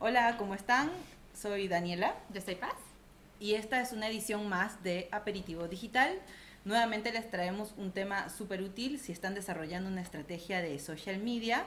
[0.00, 0.90] Hola, ¿cómo están?
[1.34, 2.74] Soy Daniela Yo soy Paz.
[3.38, 6.18] y esta es una edición más de Aperitivo Digital.
[6.64, 11.64] Nuevamente les traemos un tema súper útil si están desarrollando una estrategia de social media.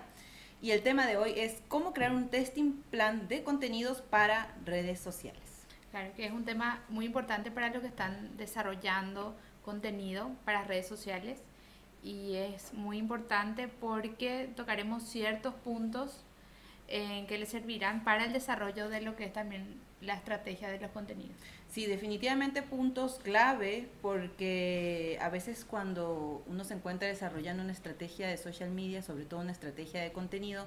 [0.61, 4.99] Y el tema de hoy es cómo crear un testing plan de contenidos para redes
[4.99, 5.65] sociales.
[5.91, 10.87] Claro que es un tema muy importante para los que están desarrollando contenido para redes
[10.87, 11.39] sociales
[12.03, 16.23] y es muy importante porque tocaremos ciertos puntos
[16.87, 20.79] en que les servirán para el desarrollo de lo que es también la estrategia de
[20.79, 21.35] los contenidos.
[21.69, 28.37] Sí, definitivamente puntos clave porque a veces cuando uno se encuentra desarrollando una estrategia de
[28.37, 30.65] social media, sobre todo una estrategia de contenido,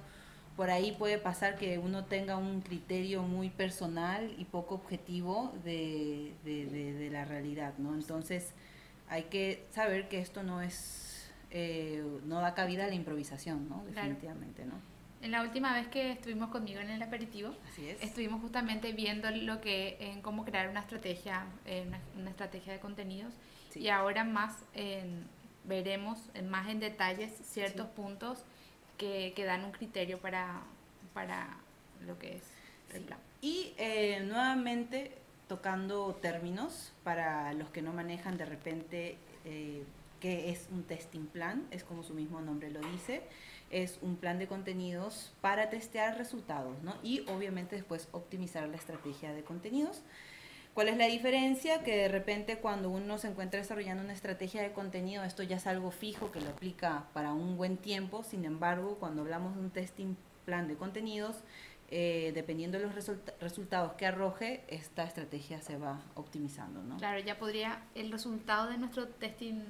[0.57, 6.35] por ahí puede pasar que uno tenga un criterio muy personal y poco objetivo de,
[6.45, 7.95] de, de, de la realidad, ¿no?
[7.95, 8.53] Entonces
[9.09, 13.85] hay que saber que esto no es, eh, no da cabida a la improvisación, ¿no?
[13.87, 14.75] Definitivamente, ¿no?
[15.23, 18.03] En la última vez que estuvimos conmigo en el aperitivo, Así es.
[18.03, 22.81] estuvimos justamente viendo lo que en cómo crear una estrategia, eh, una, una estrategia de
[22.81, 23.33] contenidos
[23.71, 23.81] Sí.
[23.81, 25.27] y ahora más en-
[25.65, 27.93] veremos más en detalles ciertos Sí.
[27.95, 28.39] puntos
[28.97, 30.63] que, que dan un criterio para,
[31.13, 31.57] para
[32.07, 32.43] lo que es
[32.95, 33.07] el Sí.
[33.07, 33.19] plan.
[33.43, 35.13] Y eh, nuevamente
[35.49, 39.85] tocando términos para los que no manejan de repente eh,
[40.21, 43.23] qué es un testing plan, es como su mismo nombre lo dice,
[43.71, 46.95] es un plan de contenidos para testear resultados, ¿no?
[47.03, 50.03] Y obviamente después optimizar la estrategia de contenidos.
[50.75, 51.83] ¿Cuál es la diferencia?
[51.83, 55.67] Que de repente cuando uno se encuentra desarrollando una estrategia de contenido, esto ya es
[55.67, 58.23] algo fijo que lo aplica para un buen tiempo.
[58.23, 61.37] Sin embargo, cuando hablamos de un testing plan de contenidos,
[61.91, 66.99] eh, dependiendo de los resulta- resultados que arroje, esta estrategia se va optimizando, ¿no?
[66.99, 69.63] Claro, ya podría, el resultado de nuestro testing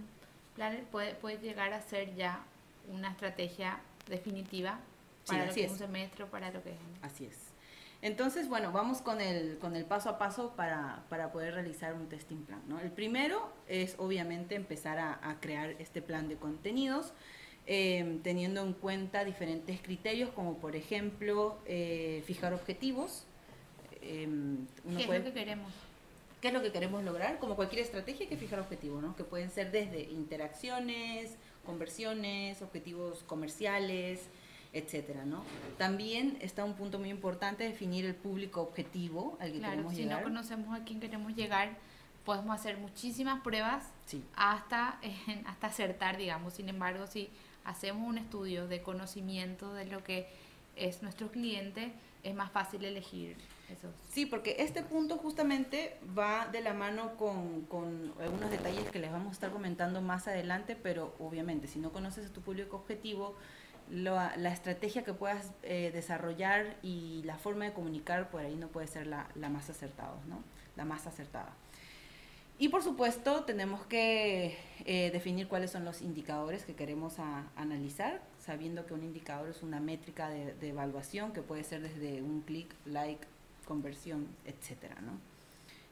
[0.54, 2.44] planner puede, puede llegar a ser ya
[2.88, 4.80] una estrategia definitiva
[5.24, 5.80] Sí, para lo así que es es.
[5.80, 6.76] un semestre para lo que es.
[7.02, 7.36] Así es.
[8.02, 12.08] Entonces, bueno, vamos con el, con el paso a paso para, para poder realizar un
[12.08, 12.62] testing plan.
[12.66, 12.80] ¿no?
[12.80, 17.12] El primero es obviamente empezar a, a crear este plan de contenidos,
[17.66, 23.24] eh, teniendo en cuenta diferentes criterios, como por ejemplo eh, fijar objetivos.
[24.00, 25.70] Eh, uno ¿Qué es lo que queremos?
[26.40, 27.38] ¿Qué es lo que queremos lograr?
[27.38, 29.14] Como cualquier estrategia hay que fijar objetivos, ¿no?
[29.14, 31.36] Que pueden ser desde interacciones,
[31.66, 34.28] conversiones, objetivos comerciales,
[34.72, 35.44] etcétera, ¿no?
[35.78, 40.02] También está un punto muy importante definir el público objetivo al que Claro, queremos si
[40.02, 40.18] llegar.
[40.18, 41.76] no conocemos a quién queremos llegar,
[42.24, 46.54] podemos hacer muchísimas pruebas Sí, hasta, eh, hasta acertar, digamos.
[46.54, 47.28] Sin embargo, si
[47.64, 50.28] hacemos un estudio de conocimiento de lo que
[50.76, 51.92] es nuestro cliente,
[52.22, 53.36] es más fácil elegir
[54.10, 59.12] Sí, porque este punto justamente va de la mano con, con algunos detalles que les
[59.12, 63.36] vamos a estar comentando más adelante, pero obviamente si no conoces a tu público objetivo,
[63.90, 68.86] la, estrategia que puedas eh, desarrollar y la forma de comunicar por ahí no puede
[68.86, 70.42] ser la, más acertada, ¿no?
[70.76, 71.52] La más acertada.
[72.58, 77.18] Y por supuesto tenemos que eh, definir cuáles son los indicadores que queremos
[77.56, 82.22] analizar, sabiendo que un indicador es una métrica de, de evaluación que puede ser desde
[82.22, 83.26] un clic, like,
[83.74, 85.12] conversión, etcétera, ¿no?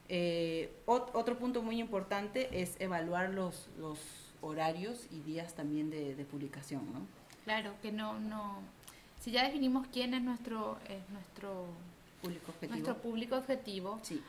[0.09, 3.99] Eh, ot- otro punto muy importante es evaluar los, los
[4.41, 6.99] horarios y días también de, de publicación, ¿no?
[7.45, 8.59] Claro, que no, no.
[9.21, 11.67] Si ya definimos quién es nuestro, es nuestro,
[12.21, 12.71] Público objetivo.
[12.73, 14.21] nuestro público objetivo, Sí,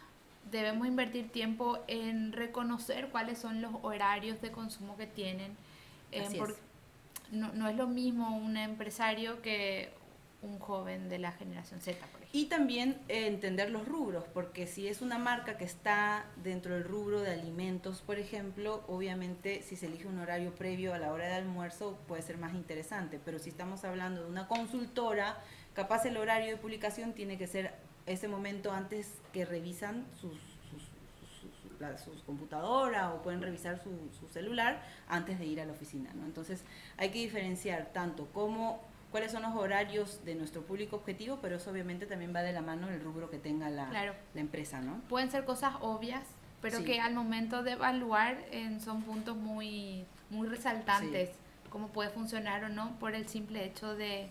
[0.52, 5.56] debemos invertir tiempo en reconocer cuáles son los horarios de consumo que tienen.
[6.12, 6.54] eh, Así es.
[7.32, 9.90] no, no es lo mismo un empresario que
[10.42, 12.28] un joven de la generación Z, por ejemplo.
[12.32, 16.84] Y también eh, entender los rubros, porque si es una marca que está dentro del
[16.84, 21.26] rubro de alimentos, por ejemplo, obviamente si se elige un horario previo a la hora
[21.26, 25.36] de almuerzo puede ser más interesante, pero si estamos hablando de una consultora,
[25.74, 27.74] capaz el horario de publicación tiene que ser
[28.06, 30.32] ese momento antes que revisan sus,
[31.78, 36.10] la- sus computadora o pueden revisar su, su celular antes de ir a la oficina,
[36.14, 36.24] ¿no?
[36.24, 36.62] Entonces
[36.96, 38.80] hay que diferenciar tanto como
[39.10, 42.62] cuáles son los horarios de nuestro público objetivo, pero eso obviamente también va de la
[42.62, 44.14] mano el rubro que tenga la, Claro.
[44.34, 45.00] la empresa, ¿no?
[45.08, 46.24] Pueden ser cosas obvias,
[46.62, 46.84] pero Sí.
[46.84, 51.30] que al momento de evaluar eh, son puntos muy, muy resaltantes,
[51.70, 54.28] cómo puede funcionar o no por el simple hecho de,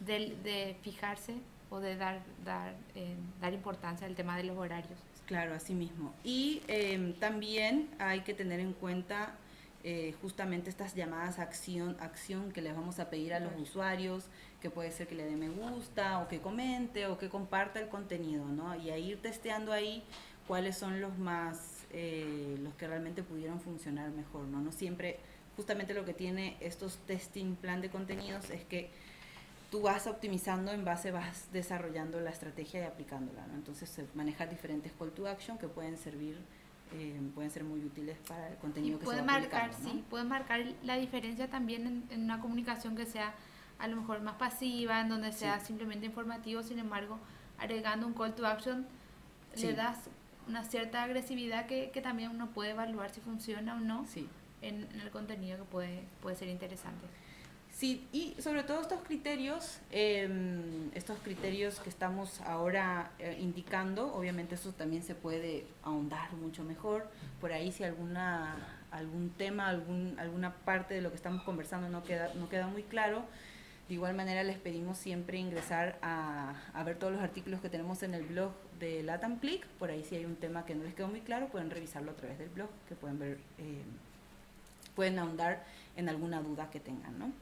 [0.00, 1.34] de, de fijarse
[1.70, 4.98] o de dar, dar, eh, dar importancia al tema de los horarios.
[5.26, 6.12] Claro, así mismo.
[6.24, 9.34] Y eh, también hay que tener en cuenta
[9.84, 14.26] eh, justamente estas llamadas acción, acción que les vamos a pedir a los usuarios,
[14.60, 17.88] que puede ser que le dé me gusta o que comente o que comparta el
[17.88, 18.76] contenido, ¿no?
[18.76, 20.04] Y a ir testeando ahí
[20.46, 24.60] cuáles son los más, eh, los que realmente pudieron funcionar mejor, ¿no?
[24.60, 25.18] No siempre,
[25.56, 28.90] justamente lo que tiene estos testing plan de contenidos es que
[29.72, 33.54] tú vas optimizando en base, vas desarrollando la estrategia y aplicándola, ¿no?
[33.54, 36.36] Entonces, manejar diferentes call to action que pueden servir,
[36.94, 40.24] eh, pueden ser muy útiles para el contenido que puede se va marcar, Sí, puede
[40.24, 43.34] marcar la diferencia también en, una comunicación que sea
[43.78, 47.18] a lo mejor más pasiva, en donde sea simplemente informativo, sin embargo,
[47.58, 48.86] agregando un call to action,
[49.56, 50.08] le das
[50.46, 54.06] una cierta agresividad que, que, también uno puede evaluar si funciona o no
[54.62, 57.06] en, en, el contenido que puede, puede ser interesante.
[57.72, 64.54] Sí, y sobre todo estos criterios, em, estos criterios que estamos ahora eh, indicando, obviamente
[64.54, 67.08] eso también se puede ahondar mucho mejor.
[67.40, 68.56] Por ahí si alguna
[68.92, 72.82] algún tema, algún, alguna parte de lo que estamos conversando no queda, no queda muy
[72.82, 73.24] claro,
[73.88, 78.02] de igual manera les pedimos siempre ingresar a, a ver todos los artículos que tenemos
[78.02, 79.66] en el blog de Latam Click.
[79.78, 82.14] Por ahí si hay un tema que no les quedó muy claro, pueden revisarlo a
[82.14, 83.82] través del blog, que pueden ver, eh,
[84.94, 85.64] pueden ahondar
[85.96, 87.32] en alguna duda que tengan, ¿no?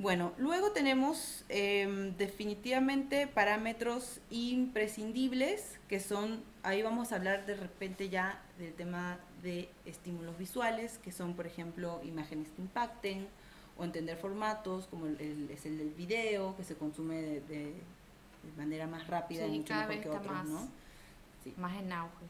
[0.00, 8.08] Bueno, luego tenemos em, definitivamente parámetros imprescindibles, que son, ahí vamos a hablar de repente
[8.08, 13.28] ya del tema de estímulos visuales, que son, por ejemplo, imágenes que impacten,
[13.76, 17.74] o entender formatos, como el, es el del video, que se consume de,
[18.56, 20.68] manera más rápida y mucho mejor que otros, más, ¿no?
[21.58, 22.24] Más en auge.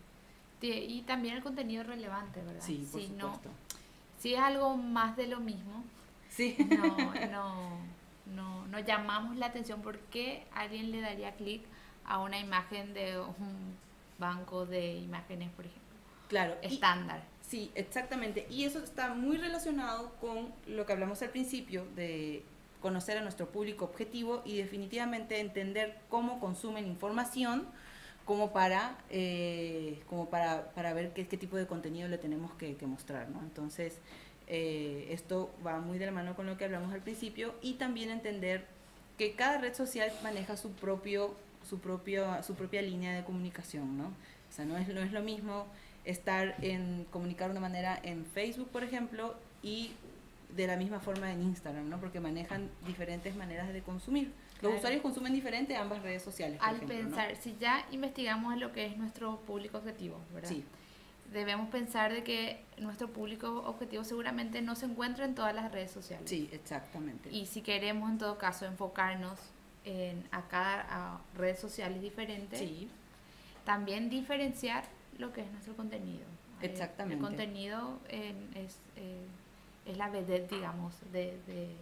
[0.60, 2.60] Y también el contenido relevante, ¿verdad?
[2.60, 3.48] Sí, por supuesto.
[3.48, 3.79] No,
[4.20, 5.84] si es algo más de lo mismo,
[6.30, 6.56] Sí.
[6.70, 6.96] No,
[7.30, 7.78] no,
[8.26, 11.62] no, no llamamos la atención porque alguien le daría clic
[12.04, 13.76] a una imagen de un
[14.18, 15.80] banco de imágenes, por ejemplo.
[16.28, 16.56] Claro.
[16.62, 17.22] Estándar.
[17.42, 18.46] sí, exactamente.
[18.48, 22.44] Y eso está muy relacionado con lo que hablamos al principio de
[22.80, 27.66] conocer a nuestro público objetivo y definitivamente entender cómo consumen información
[28.24, 32.76] como para, eh, como para, para ver qué, qué, tipo de contenido le tenemos que,
[32.76, 33.40] que mostrar, ¿no?
[33.40, 33.98] Entonces,
[34.46, 38.10] eh, esto va muy de la mano con lo que hablamos al principio y también
[38.10, 38.66] entender
[39.16, 41.34] que cada red social maneja su propio
[41.68, 44.06] su propio su propia línea de comunicación, ¿no?
[44.06, 45.66] O sea, no es no es lo mismo
[46.04, 49.92] estar en comunicar de una manera en Facebook, por ejemplo, y
[50.56, 51.98] de la misma forma en Instagram, ¿no?
[51.98, 54.32] Porque manejan diferentes maneras de consumir.
[54.60, 56.58] Los usuarios consumen diferente ambas redes sociales.
[56.62, 60.50] Al pensar, si ya investigamos lo que es nuestro público objetivo, ¿verdad?
[60.50, 60.64] Sí
[61.32, 65.90] debemos pensar de que nuestro público objetivo seguramente no se encuentra en todas las redes
[65.90, 66.28] sociales.
[66.28, 67.30] Sí, exactamente.
[67.30, 69.38] Y si queremos en todo caso enfocarnos
[69.84, 72.62] en a cada redes sociales diferentes,
[73.64, 74.84] también diferenciar
[75.18, 76.24] lo que es nuestro contenido.
[76.60, 77.14] Eh, exactamente.
[77.14, 79.24] El, contenido es, eh,
[79.86, 81.76] es la vedette, digamos, de, de,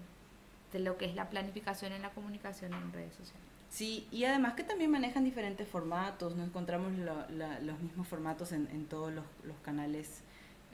[0.73, 3.49] de lo que es la planificación en la comunicación en redes sociales.
[3.71, 8.87] Sí, y además que también manejan diferentes formatos, no encontramos los mismos formatos en, en
[8.87, 10.23] todos los, los canales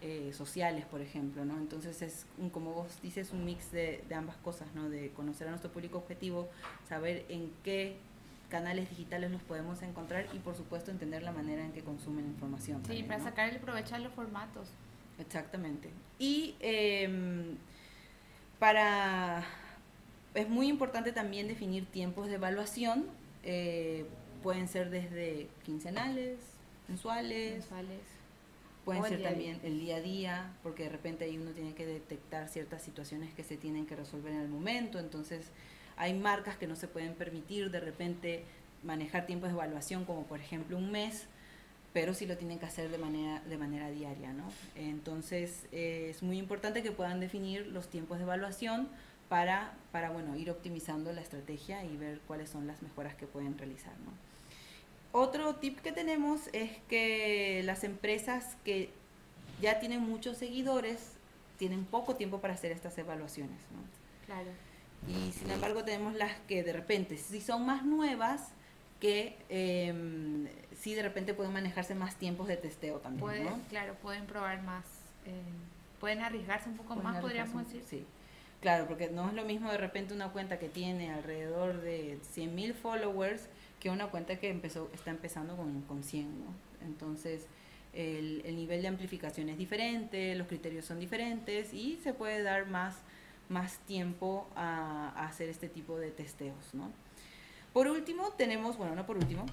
[0.00, 1.56] eh, sociales, por ejemplo, ¿no?
[1.56, 4.88] Entonces es, un, como vos dices, un mix de, de, ambas cosas, ¿no?
[4.88, 6.48] De conocer a nuestro público objetivo,
[6.88, 7.96] saber en qué
[8.48, 12.82] canales digitales los podemos encontrar y por supuesto entender la manera en que consumen información.
[12.86, 14.68] Sí, para sacar el provecho de los formatos.
[15.18, 15.90] Exactamente.
[16.18, 17.56] Y eh,
[18.58, 19.44] para
[20.34, 23.06] es muy importante también definir tiempos de evaluación.
[23.44, 24.04] Eh,
[24.42, 26.38] pueden ser desde quincenales,
[26.88, 27.64] mensuales,
[28.84, 32.48] pueden ser también el día a día, porque de repente ahí uno tiene que detectar
[32.48, 34.98] ciertas situaciones que se tienen que resolver en el momento.
[34.98, 35.46] Entonces,
[35.96, 38.44] hay marcas que no se pueden permitir de repente
[38.82, 41.26] manejar tiempos de evaluación, como por ejemplo un mes,
[41.94, 44.44] pero sí lo tienen que hacer de manera, de manera diaria, ¿no?
[44.74, 48.88] Entonces, eh, es muy importante que puedan definir los tiempos de evaluación
[49.28, 53.56] para, para bueno, ir optimizando la estrategia y ver cuáles son las mejoras que pueden
[53.56, 53.92] realizar.
[54.04, 54.10] ¿no?
[55.18, 58.90] Otro tip que tenemos es que las empresas que
[59.62, 61.12] ya tienen muchos seguidores
[61.58, 63.60] tienen poco tiempo para hacer estas evaluaciones.
[63.70, 64.26] ¿no?
[64.26, 64.50] Claro.
[65.06, 68.48] Y sin embargo tenemos las que de repente, si son más nuevas,
[69.04, 69.92] que eh,
[70.80, 73.44] sí de repente pueden manejarse más tiempos de testeo también.
[73.44, 73.60] ¿no?
[73.68, 74.86] Claro, pueden probar más,
[75.26, 75.42] eh,
[76.00, 77.82] pueden arriesgarse un poco más, podríamos decir.
[77.86, 78.06] Sí.
[78.62, 82.72] Claro, porque no es lo mismo de repente una cuenta que tiene alrededor de 100.000
[82.72, 83.46] followers
[83.78, 86.54] que una cuenta que empezó está empezando con, con 100, ¿no?
[86.86, 87.46] Entonces,
[87.92, 92.68] el, el, nivel de amplificación es diferente, los criterios son diferentes y se puede dar
[92.68, 92.96] más,
[93.50, 96.90] más tiempo a, a hacer este tipo de testeos, ¿no?
[97.74, 99.46] Por último, tenemos, bueno, no por último,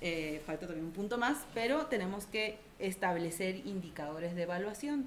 [0.00, 5.06] eh, falta también un punto más, pero tenemos que establecer indicadores de evaluación.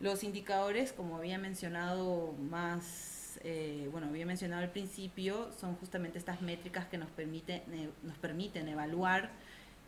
[0.00, 6.42] Los indicadores, como había mencionado más, eh, bueno, había mencionado al principio, son justamente estas
[6.42, 9.30] métricas que nos permiten, eh, nos permiten evaluar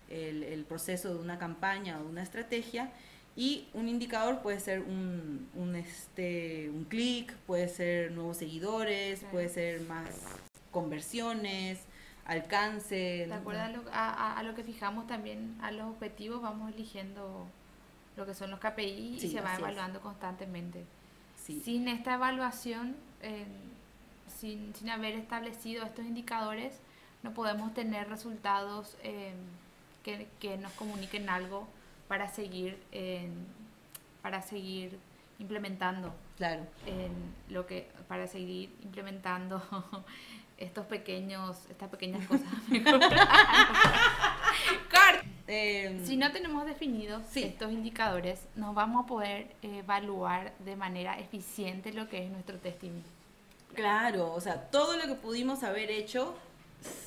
[0.09, 2.93] el, el, proceso de una campaña o de una estrategia.
[3.35, 9.49] Y un indicador puede ser un, un, este, un clic, puede ser nuevos seguidores, puede
[9.49, 10.11] ser más
[10.71, 11.81] conversiones,
[12.27, 13.27] alcance.
[13.27, 17.47] De acuerdo a lo, a, a lo, que fijamos también a los objetivos, vamos eligiendo
[18.17, 20.85] lo que son los KPI y se va evaluando constantemente.
[21.37, 23.45] Sin esta evaluación, eh,
[24.29, 26.81] sin, sin, haber establecido estos indicadores,
[27.23, 29.35] no podemos tener resultados eh,
[30.03, 31.67] que, que, nos comuniquen algo
[32.09, 32.79] para seguir,
[34.23, 34.99] para seguir
[35.39, 36.15] implementando.
[36.37, 36.67] Claro.
[37.49, 39.63] Lo que, para seguir implementando
[40.59, 42.49] estos pequeños, estas pequeñas cosas.
[45.47, 51.93] Eh, si no tenemos definidos estos indicadores, no vamos a poder evaluar de manera eficiente
[51.93, 53.03] lo que es nuestro testing.
[53.75, 56.35] Claro, o sea, todo lo que pudimos haber hecho,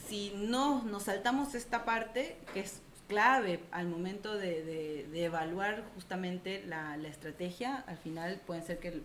[0.08, 6.96] si no nos saltamos esta parte, que es clave al momento de, evaluar justamente la,
[6.98, 9.02] la, estrategia, al final pueden ser que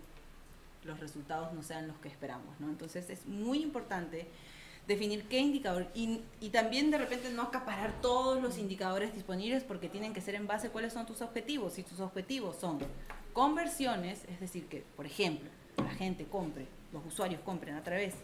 [0.84, 2.68] los resultados no sean los que esperamos, ¿no?
[2.68, 4.28] Entonces es muy importante
[4.86, 9.88] definir qué indicador y, y, también de repente no acaparar todos los indicadores disponibles porque
[9.88, 11.74] tienen que ser en base a cuáles son tus objetivos.
[11.74, 12.80] Si tus objetivos son
[13.32, 18.14] conversiones, es decir, que por ejemplo la gente compre, los usuarios compren a través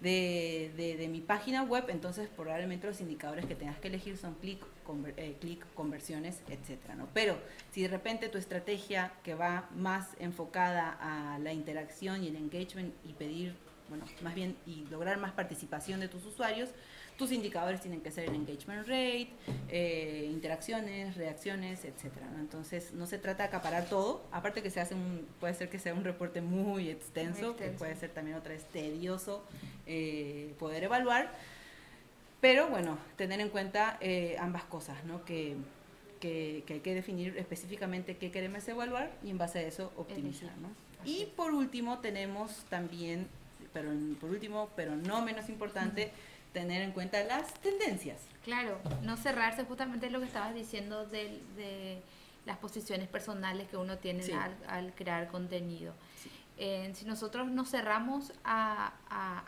[0.00, 4.64] de, de, mi página web, entonces probablemente los indicadores que tengas que elegir son clic,
[5.16, 7.08] eh, clic conversiones, etcétera, ¿no?
[7.12, 7.36] Pero
[7.72, 12.94] si de repente tu estrategia que va más enfocada a la interacción y el engagement
[13.04, 13.56] y pedir
[13.88, 16.70] bueno, más bien y lograr más participación de tus usuarios,
[17.18, 19.28] tus indicadores tienen que ser el engagement rate,
[19.68, 22.28] eh, interacciones, reacciones, etcétera.
[22.38, 25.80] Entonces, no se trata de acaparar todo, aparte que se hace un, puede ser que
[25.80, 29.44] sea un reporte muy extenso, que puede ser también otra vez tedioso
[29.86, 31.32] eh, poder evaluar,
[32.40, 35.24] pero bueno, tener en cuenta eh, ambas cosas, ¿no?
[35.24, 35.56] Que,
[36.20, 40.56] que, que, hay que definir específicamente qué queremos evaluar y en base a eso optimizar,
[40.58, 40.70] ¿no?
[41.04, 43.28] Y por último tenemos también
[43.78, 46.10] pero por último, pero no menos importante,
[46.52, 48.20] tener en cuenta las tendencias.
[48.44, 52.02] Claro, no cerrarse justamente lo que estabas diciendo de, de
[52.46, 54.24] las posiciones personales que uno tiene
[54.66, 55.94] al, crear contenido.
[56.56, 58.92] Eh, si nosotros nos cerramos a,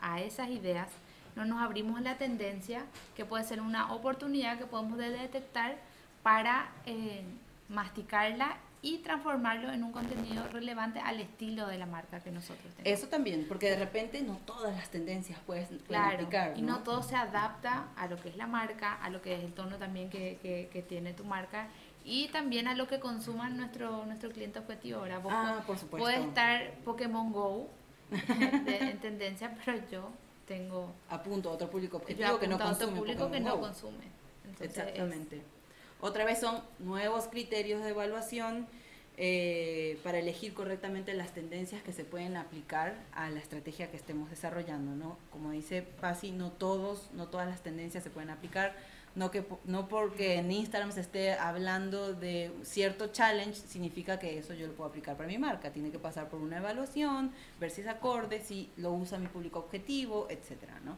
[0.01, 0.87] a, esas ideas,
[1.35, 2.85] no nos abrimos a la tendencia,
[3.15, 5.77] que puede ser una oportunidad que podemos detectar
[6.23, 7.23] para eh,
[7.67, 12.99] masticarla y transformarlo en un contenido relevante al estilo de la marca que nosotros tenemos.
[12.99, 17.15] Eso también, porque de repente no todas las tendencias puedes, claro, Y no todo se
[17.15, 20.39] adapta a lo que es la marca, a lo que es el tono también que,
[20.41, 21.67] que, que tiene tu marca
[22.03, 24.99] y también a lo que consuma nuestro, nuestro cliente objetivo.
[24.99, 26.03] Ahora, vos ah, por supuesto.
[26.03, 27.69] Puede estar Pokémon Go
[28.65, 30.09] en tendencia, pero yo
[30.47, 30.93] tengo...
[31.09, 32.91] Apunto a otro público objetivo que no consume.
[32.91, 34.05] Otro público que no consume.
[34.59, 35.43] Exactamente.
[36.01, 38.67] Otra vez son nuevos criterios de evaluación
[39.17, 44.31] eh, para elegir correctamente las tendencias que se pueden aplicar a la estrategia que estemos
[44.31, 45.17] desarrollando, ¿no?
[45.31, 48.73] Como dice Pasi, no todos, no todas las tendencias se pueden aplicar,
[49.13, 54.55] no que no porque en Instagram se esté hablando de cierto challenge significa que eso
[54.55, 57.81] yo lo puedo aplicar para mi marca, tiene que pasar por una evaluación, ver si
[57.81, 60.95] es acorde, si lo usa mi público objetivo, etcétera, ¿no?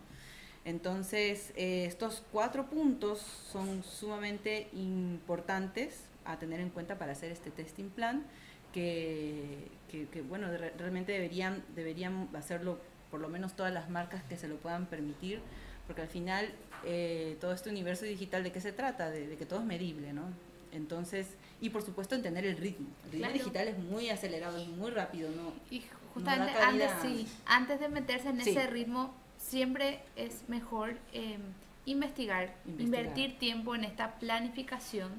[0.66, 7.52] Entonces, eh, estos cuatro puntos son sumamente importantes a tener en cuenta para hacer este
[7.52, 8.24] testing plan,
[8.72, 12.80] que, que, bueno, realmente deberían, deberían hacerlo
[13.12, 15.40] por lo menos todas las marcas que se lo puedan permitir,
[15.86, 16.50] porque al final
[16.84, 19.12] eh, todo este universo digital, ¿de qué se trata?
[19.12, 20.24] De, que todo es medible, ¿no?
[20.72, 21.28] Entonces,
[21.62, 22.88] y por supuesto entender el ritmo.
[23.06, 25.54] El ritmo digital es muy acelerado, es muy rápido, ¿no?
[25.70, 25.84] Y
[26.16, 29.14] justamente antes, sí, antes de meterse en ese ritmo,
[29.44, 31.42] siempre es mejor em,
[31.86, 35.12] investigar, invertir tiempo en esta planificación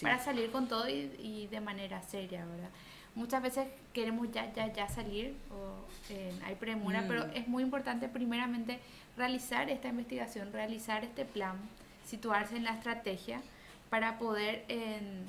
[0.00, 2.68] para salir con todo y, de manera seria, ¿verdad?
[3.14, 7.30] Muchas veces queremos ya, ya, ya salir, o em, hay premura, pero mm.
[7.34, 8.78] es muy importante primeramente
[9.16, 11.56] realizar esta investigación, realizar este plan,
[12.04, 13.40] situarse en la estrategia
[13.88, 15.24] para poder em,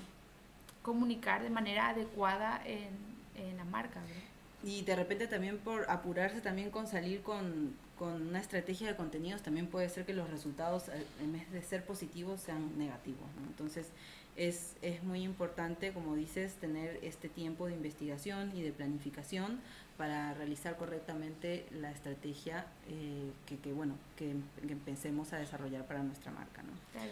[0.84, 2.90] comunicar de manera adecuada en,
[3.36, 4.02] en la marca.
[4.02, 4.24] ¿verdad?
[4.64, 9.42] Y de repente también por apurarse también con salir con, con una estrategia de contenidos
[9.42, 13.28] también puede ser que los resultados, eh, en vez de ser positivos, sean negativos.
[13.48, 13.88] Entonces,
[14.36, 19.60] es, es muy importante, como dices, tener este tiempo de investigación y de planificación
[19.98, 24.36] para realizar correctamente la estrategia eh, que, que, bueno, que,
[24.70, 26.62] empecemos a desarrollar para nuestra marca.
[26.62, 26.72] ¿no?
[26.94, 27.12] Claro.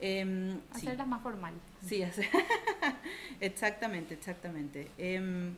[0.00, 1.54] Em, Hacerlas más formal.
[1.86, 2.02] Sí,
[3.40, 4.88] exactamente, exactamente.
[4.98, 5.56] Em,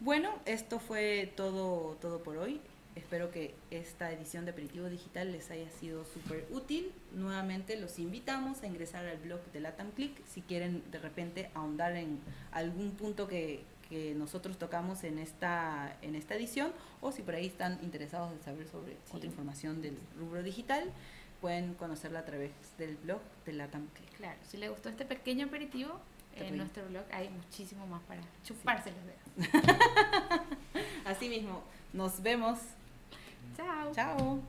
[0.00, 2.60] bueno, esto fue todo, todo por hoy.
[2.98, 6.90] Espero que esta edición de Aperitivo Digital les haya sido súper útil.
[7.12, 11.94] Nuevamente los invitamos a ingresar al blog de Latam Click si quieren de repente ahondar
[11.94, 12.18] en
[12.50, 17.46] algún punto que, que nosotros tocamos en esta, en esta edición, o si por ahí
[17.46, 20.90] están interesados en saber sobre otra información del rubro digital,
[21.40, 24.16] pueden conocerla a través del blog de Latam Click.
[24.16, 26.00] Claro, si les gustó este pequeño aperitivo,
[26.34, 29.64] en nuestro blog hay muchísimo más para chuparse los dedos.
[31.04, 31.62] Así mismo,
[31.92, 32.58] nos vemos.
[33.58, 33.92] Chao.
[33.92, 34.47] Chao.